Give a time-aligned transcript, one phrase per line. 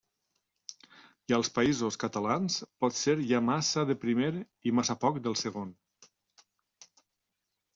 [1.31, 4.31] I als Països Catalans potser hi ha massa del primer
[4.71, 5.77] i massa poc del segon.